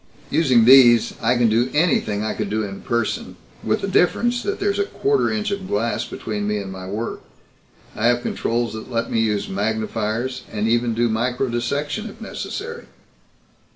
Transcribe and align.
Using 0.31 0.65
these 0.65 1.13
I 1.21 1.37
can 1.37 1.47
do 1.47 1.69
anything 1.75 2.23
I 2.23 2.33
could 2.33 2.51
in 2.51 2.81
person 2.81 3.35
with 3.63 3.81
the 3.81 3.87
difference 3.87 4.41
that 4.41 4.59
there's 4.59 4.79
a 4.79 4.85
quarter 4.85 5.29
inch 5.29 5.51
of 5.51 5.67
glass 5.67 6.05
between 6.05 6.47
me 6.47 6.57
and 6.57 6.71
my 6.71 6.87
work. 6.87 7.21
I 7.95 8.07
have 8.07 8.23
controls 8.23 8.73
that 8.73 8.89
let 8.89 9.11
me 9.11 9.19
use 9.19 9.47
magnifiers, 9.47 10.41
and 10.51 10.67
even 10.67 10.95
do 10.95 11.07
microdissection, 11.07 12.09
if 12.09 12.19
necessary." 12.19 12.87